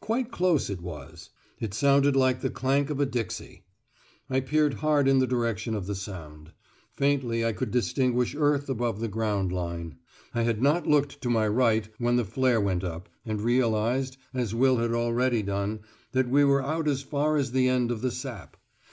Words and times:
Quite 0.00 0.32
close 0.32 0.68
it 0.68 0.80
was; 0.80 1.30
it 1.60 1.72
sounded 1.72 2.16
like 2.16 2.40
the 2.40 2.50
clank 2.50 2.90
of 2.90 2.98
a 2.98 3.06
dixie. 3.06 3.62
I 4.28 4.40
peered 4.40 4.74
hard 4.74 5.06
in 5.06 5.20
the 5.20 5.28
direction 5.28 5.76
of 5.76 5.86
the 5.86 5.94
sound. 5.94 6.50
Faintly 6.96 7.44
I 7.44 7.52
could 7.52 7.70
distinguish 7.70 8.34
earth 8.36 8.68
above 8.68 8.98
the 8.98 9.06
ground 9.06 9.52
line. 9.52 9.98
I 10.34 10.42
had 10.42 10.60
not 10.60 10.88
looked 10.88 11.20
to 11.20 11.30
my 11.30 11.46
right 11.46 11.88
when 11.98 12.16
the 12.16 12.24
flare 12.24 12.60
went 12.60 12.82
up, 12.82 13.08
and 13.24 13.40
realised, 13.40 14.16
as 14.34 14.56
Will 14.56 14.78
already 14.96 15.36
had 15.36 15.46
done, 15.46 15.80
that 16.10 16.28
we 16.28 16.42
were 16.42 16.64
out 16.64 16.88
as 16.88 17.02
far 17.02 17.36
as 17.36 17.52
the 17.52 17.68
end 17.68 17.92
of 17.92 18.00
the 18.00 18.10
sap. 18.10 18.56